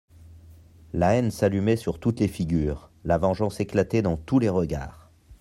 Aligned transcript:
La 0.93 1.13
haine 1.13 1.29
s'allumait 1.29 1.75
sur 1.75 1.99
toutes 1.99 2.21
les 2.21 2.27
figures, 2.27 2.89
la 3.03 3.19
vengeance 3.19 3.59
éclatait 3.59 4.01
dans 4.01 4.17
tous 4.17 4.39
les 4.39 4.49
regards. 4.49 5.11